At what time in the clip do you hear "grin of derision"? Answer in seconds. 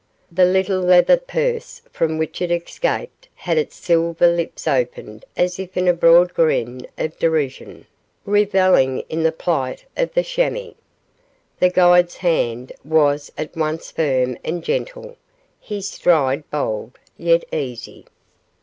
6.33-7.85